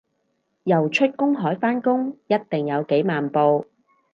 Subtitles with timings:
[0.63, 3.67] 游出公海返工一定有幾萬步